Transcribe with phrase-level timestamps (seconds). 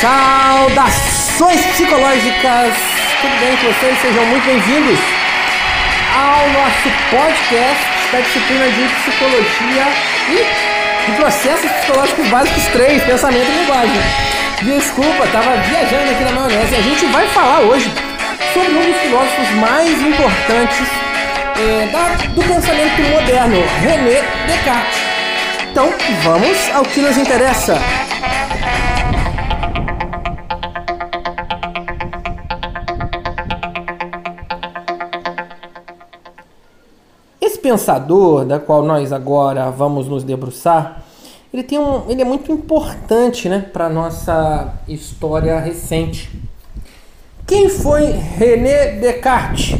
[0.00, 2.72] Saudações psicológicas!
[3.20, 3.98] Tudo bem com vocês?
[4.00, 4.98] Sejam muito bem-vindos
[6.16, 9.84] ao nosso podcast da disciplina de psicologia
[10.30, 14.00] e de processos psicológicos básicos 3, pensamento e linguagem.
[14.62, 16.76] Desculpa, tava viajando aqui na maionese.
[16.76, 17.92] A gente vai falar hoje
[18.54, 20.88] sobre um dos filósofos mais importantes
[21.58, 24.98] é, da, do pensamento moderno, René Descartes.
[25.70, 25.92] Então,
[26.22, 27.78] vamos ao que nos interessa.
[37.70, 41.04] Pensador, da qual nós agora vamos nos debruçar,
[41.54, 46.28] ele, tem um, ele é muito importante né, para a nossa história recente.
[47.46, 49.78] Quem foi René Descartes?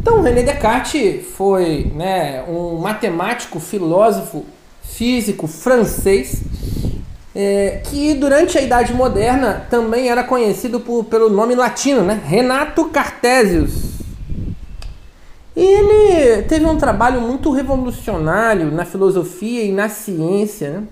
[0.00, 4.44] Então, René Descartes foi né, um matemático, filósofo,
[4.82, 6.42] físico francês
[7.34, 12.20] é, que durante a Idade Moderna também era conhecido por, pelo nome latino, né?
[12.26, 13.91] Renato Cartesius.
[15.54, 20.70] Ele teve um trabalho muito revolucionário na filosofia e na ciência.
[20.70, 20.82] Né?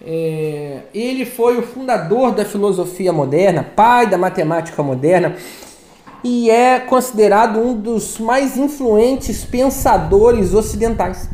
[0.00, 5.34] É, ele foi o fundador da filosofia moderna, pai da matemática moderna,
[6.22, 11.28] e é considerado um dos mais influentes pensadores ocidentais.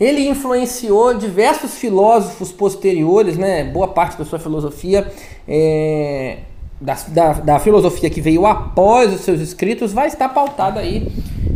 [0.00, 3.64] Ele influenciou diversos filósofos posteriores, né?
[3.64, 5.12] boa parte da sua filosofia,
[5.46, 6.38] é,
[6.80, 11.10] da, da, da, filosofia que veio após os seus escritos, vai estar pautada aí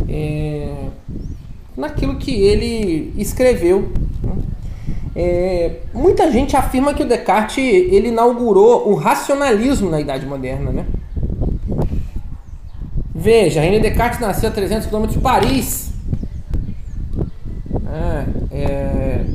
[0.07, 0.73] é,
[1.75, 3.91] naquilo que ele escreveu.
[4.23, 4.33] Né?
[5.15, 10.71] É, muita gente afirma que o Descartes ele inaugurou o racionalismo na Idade Moderna.
[10.71, 10.85] Né?
[13.13, 15.89] Veja, René Descartes nasceu a 300 km de Paris
[17.89, 19.25] é, é...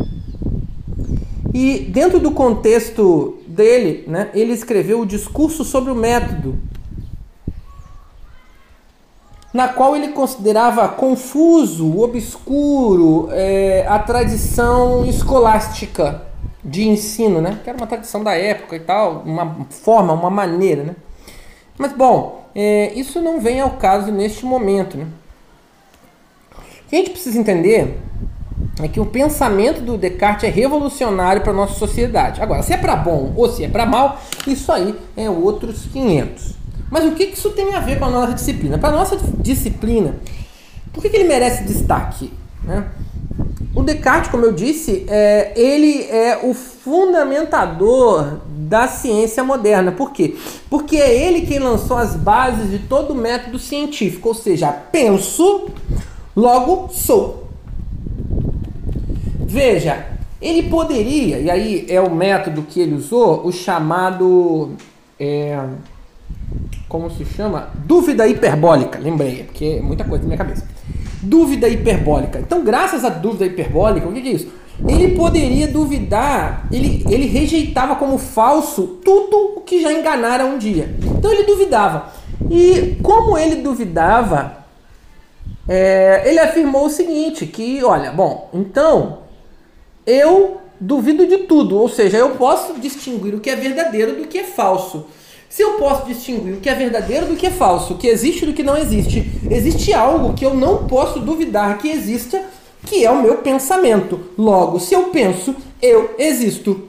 [1.52, 6.58] E dentro do contexto dele, né, ele escreveu o discurso sobre o método,
[9.52, 16.22] na qual ele considerava confuso, obscuro é, a tradição escolástica
[16.64, 17.60] de ensino, né?
[17.62, 20.96] Que era uma tradição da época e tal, uma forma, uma maneira, né?
[21.78, 25.06] Mas bom, é, isso não vem ao caso neste momento, né?
[26.52, 28.00] O que a gente precisa entender
[28.82, 32.42] é que o pensamento do Descartes é revolucionário para a nossa sociedade.
[32.42, 36.54] Agora, se é para bom ou se é para mal, isso aí é outros 500.
[36.90, 38.78] Mas o que isso tem a ver com a nossa disciplina?
[38.78, 40.16] Para a nossa disciplina,
[40.92, 42.32] por que, ele merece destaque?
[42.62, 42.84] Né?
[43.74, 49.92] O Descartes, como eu disse, é, ele é o fundamentador da ciência moderna.
[49.92, 50.36] Por quê?
[50.70, 55.68] Porque é ele quem lançou as bases de todo o método científico, ou seja, penso,
[56.36, 57.43] logo sou.
[59.54, 60.04] Veja,
[60.42, 64.72] ele poderia, e aí é o método que ele usou, o chamado.
[65.18, 65.56] É,
[66.88, 67.70] como se chama?
[67.86, 68.98] Dúvida hiperbólica.
[68.98, 70.66] Lembrei, porque é muita coisa na minha cabeça.
[71.22, 72.40] Dúvida hiperbólica.
[72.40, 74.48] Então, graças à dúvida hiperbólica, o que é isso?
[74.88, 80.96] Ele poderia duvidar, ele, ele rejeitava como falso tudo o que já enganara um dia.
[81.16, 82.12] Então ele duvidava.
[82.50, 84.64] E como ele duvidava,
[85.68, 89.23] é, ele afirmou o seguinte: que, olha, bom, então
[90.06, 94.38] eu duvido de tudo, ou seja, eu posso distinguir o que é verdadeiro do que
[94.38, 95.06] é falso.
[95.48, 98.44] Se eu posso distinguir o que é verdadeiro do que é falso, o que existe
[98.44, 102.44] do que não existe, existe algo que eu não posso duvidar que exista,
[102.84, 104.20] que é o meu pensamento.
[104.36, 106.88] Logo, se eu penso, eu existo.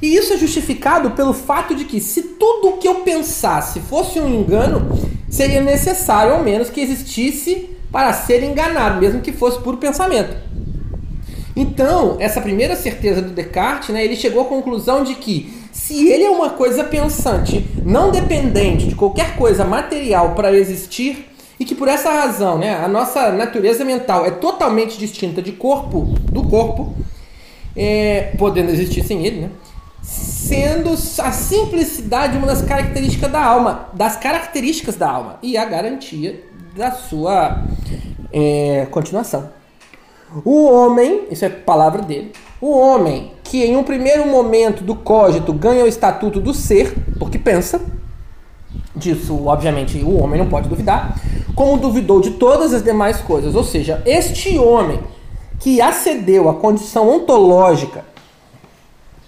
[0.00, 4.20] E isso é justificado pelo fato de que, se tudo o que eu pensasse fosse
[4.20, 4.86] um engano,
[5.28, 10.36] seria necessário ao menos que existisse para ser enganado, mesmo que fosse puro pensamento.
[11.56, 16.24] Então, essa primeira certeza do Descartes, né, ele chegou à conclusão de que se ele
[16.24, 21.26] é uma coisa pensante, não dependente de qualquer coisa material para existir,
[21.58, 26.02] e que por essa razão, né, a nossa natureza mental é totalmente distinta de corpo
[26.30, 26.94] do corpo,
[27.74, 29.50] é, podendo existir sem ele, né,
[30.02, 36.44] sendo a simplicidade uma das características da alma, das características da alma e a garantia
[36.76, 37.62] da sua
[38.30, 39.48] é, continuação.
[40.44, 45.52] O homem, isso é palavra dele, o homem que em um primeiro momento do cógito
[45.52, 47.80] ganha o estatuto do ser, porque pensa,
[48.94, 51.18] disso obviamente o homem não pode duvidar,
[51.54, 53.54] como duvidou de todas as demais coisas.
[53.54, 55.00] Ou seja, este homem
[55.58, 58.04] que acedeu à condição ontológica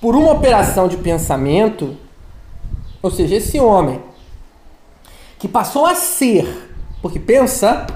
[0.00, 1.97] por uma operação de pensamento,
[3.03, 4.00] ou seja, esse homem
[5.39, 6.68] que passou a ser
[7.00, 7.87] porque pensa,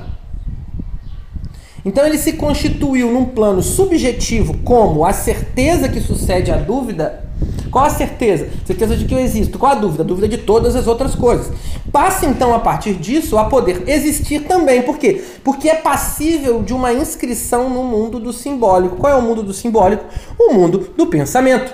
[1.85, 7.25] Então ele se constituiu num plano subjetivo como a certeza que sucede à dúvida.
[7.73, 8.49] Qual a certeza?
[8.65, 9.59] Certeza de que eu existo.
[9.59, 10.05] Qual a dúvida?
[10.05, 11.51] Dúvida de todas as outras coisas.
[11.91, 14.83] Passa então a partir disso a poder existir também.
[14.83, 15.25] Por quê?
[15.43, 18.97] Porque é passível de uma inscrição no mundo do simbólico.
[18.97, 20.05] Qual é o mundo do simbólico?
[20.39, 21.73] O mundo do pensamento.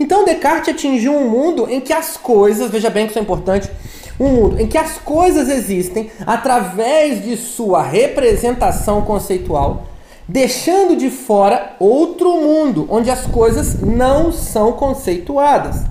[0.00, 3.70] Então Descartes atingiu um mundo em que as coisas, veja bem que isso é importante,
[4.18, 9.86] um mundo em que as coisas existem através de sua representação conceitual,
[10.26, 15.84] deixando de fora outro mundo onde as coisas não são conceituadas.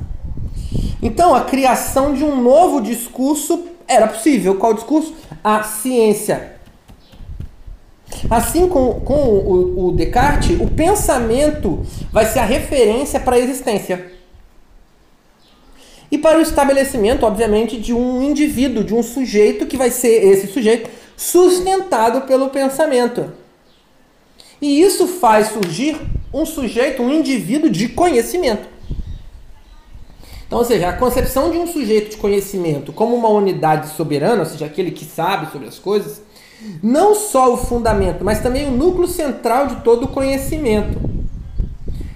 [1.02, 4.56] Então, a criação de um novo discurso era possível.
[4.56, 5.14] Qual discurso?
[5.44, 6.58] A ciência.
[8.30, 14.17] Assim com, com o, o Descartes, o pensamento vai ser a referência para a existência
[16.12, 20.48] e para o estabelecimento, obviamente, de um indivíduo, de um sujeito que vai ser esse
[20.48, 23.32] sujeito sustentado pelo pensamento.
[24.62, 25.98] E isso faz surgir
[26.34, 28.68] um sujeito, um indivíduo de conhecimento.
[30.46, 34.46] Então, ou seja, a concepção de um sujeito de conhecimento como uma unidade soberana, ou
[34.46, 36.22] seja, aquele que sabe sobre as coisas,
[36.82, 41.17] não só o fundamento, mas também o núcleo central de todo o conhecimento.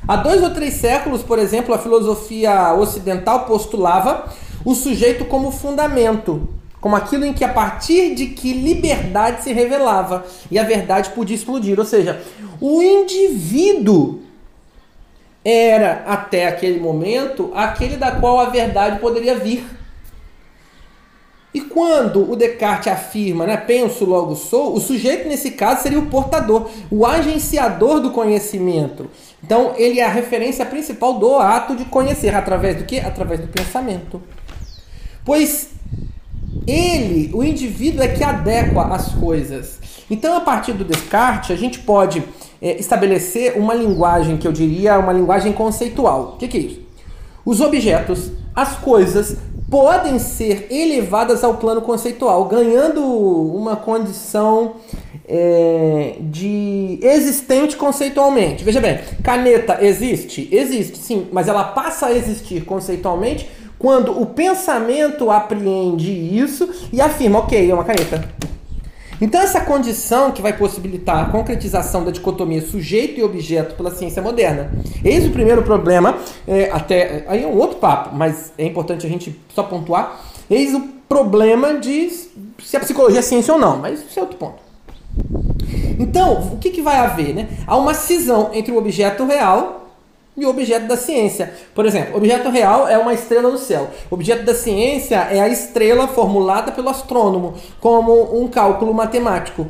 [0.07, 4.25] Há dois ou três séculos, por exemplo, a filosofia ocidental postulava
[4.65, 6.49] o sujeito como fundamento,
[6.79, 11.35] como aquilo em que a partir de que liberdade se revelava e a verdade podia
[11.35, 11.79] explodir.
[11.79, 12.21] Ou seja,
[12.59, 14.21] o indivíduo
[15.43, 19.65] era até aquele momento aquele da qual a verdade poderia vir.
[21.53, 26.05] E quando o Descartes afirma, né, penso logo sou, o sujeito nesse caso seria o
[26.05, 29.09] portador, o agenciador do conhecimento.
[29.43, 32.99] Então ele é a referência principal do ato de conhecer, através do que?
[32.99, 34.21] Através do pensamento.
[35.25, 35.71] Pois
[36.65, 39.79] ele, o indivíduo é que adequa as coisas.
[40.09, 42.23] Então a partir do Descartes a gente pode
[42.61, 46.35] é, estabelecer uma linguagem que eu diria uma linguagem conceitual.
[46.35, 46.81] O que, que é isso?
[47.43, 49.37] Os objetos, as coisas
[49.71, 54.73] podem ser elevadas ao plano conceitual, ganhando uma condição
[55.25, 58.65] é, de existente conceitualmente.
[58.65, 60.49] Veja bem, caneta existe?
[60.51, 67.39] Existe, sim, mas ela passa a existir conceitualmente quando o pensamento apreende isso e afirma,
[67.39, 68.40] ok, é uma caneta.
[69.21, 74.21] Então, essa condição que vai possibilitar a concretização da dicotomia sujeito e objeto pela ciência
[74.21, 74.71] moderna.
[75.05, 79.09] Eis o primeiro problema, é, até aí é um outro papo, mas é importante a
[79.09, 80.19] gente só pontuar.
[80.49, 84.37] Eis o problema de se a psicologia é ciência ou não, mas isso é outro
[84.37, 84.71] ponto.
[85.99, 87.35] Então, o que, que vai haver?
[87.35, 87.47] Né?
[87.67, 89.80] Há uma cisão entre o objeto real
[90.41, 91.53] e o objeto da ciência.
[91.75, 93.89] Por exemplo, objeto real é uma estrela no céu.
[94.09, 99.67] O objeto da ciência é a estrela formulada pelo astrônomo como um cálculo matemático.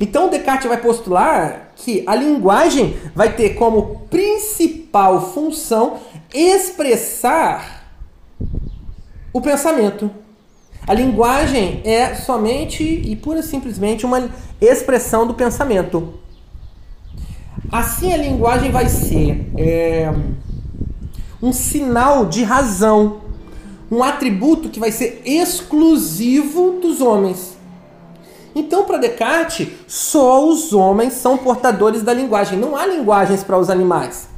[0.00, 5.98] Então Descartes vai postular que a linguagem vai ter como principal função
[6.32, 7.82] expressar
[9.32, 10.10] o pensamento.
[10.86, 14.30] A linguagem é somente e pura simplesmente uma
[14.60, 16.14] expressão do pensamento.
[17.72, 20.12] Assim a linguagem vai ser é,
[21.42, 23.22] um sinal de razão,
[23.90, 27.56] um atributo que vai ser exclusivo dos homens.
[28.54, 32.58] Então, para Descartes, só os homens são portadores da linguagem.
[32.58, 34.28] Não há linguagens para os animais.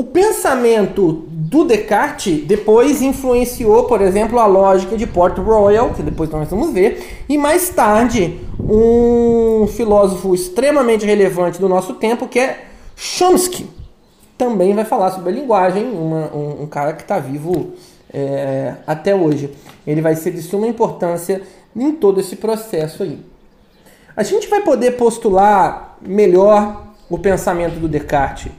[0.00, 6.30] O pensamento do Descartes depois influenciou, por exemplo, a lógica de Port Royal, que depois
[6.30, 12.64] nós vamos ver, e mais tarde um filósofo extremamente relevante do nosso tempo, que é
[12.96, 13.68] Chomsky.
[14.38, 17.72] Também vai falar sobre a linguagem, uma, um, um, cara que está vivo
[18.10, 19.52] é, até hoje.
[19.86, 21.42] Ele vai ser de suma importância
[21.76, 23.18] em todo esse processo aí.
[24.16, 28.50] A gente vai poder postular melhor o pensamento do Descartes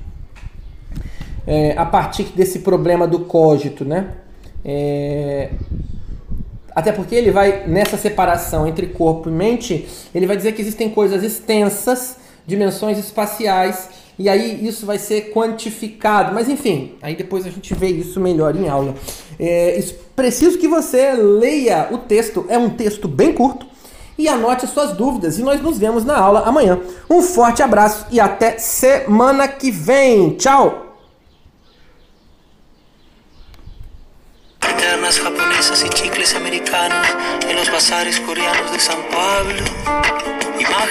[1.45, 4.11] é, a partir desse problema do cogito, né?
[4.63, 5.49] É,
[6.73, 10.89] até porque ele vai, nessa separação entre corpo e mente, ele vai dizer que existem
[10.89, 16.33] coisas extensas, dimensões espaciais, e aí isso vai ser quantificado.
[16.33, 18.95] Mas enfim, aí depois a gente vê isso melhor em aula.
[19.39, 19.83] É,
[20.15, 23.65] preciso que você leia o texto, é um texto bem curto,
[24.17, 25.39] e anote as suas dúvidas.
[25.39, 26.79] E nós nos vemos na aula amanhã.
[27.09, 30.31] Um forte abraço e até semana que vem.
[30.35, 30.90] Tchau!
[34.71, 37.05] Eternas japonesas y chicles americanos
[37.47, 39.63] en los bazares coreanos de San Pablo.
[40.59, 40.89] Imagen